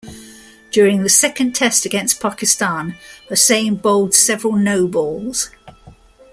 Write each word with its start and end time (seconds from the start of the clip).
During 0.71 1.03
the 1.03 1.09
second 1.09 1.53
Test 1.53 1.85
against 1.85 2.19
Pakistan, 2.19 2.95
Hossain 3.29 3.75
bowled 3.79 4.15
several 4.15 4.53
no-balls. 4.53 5.51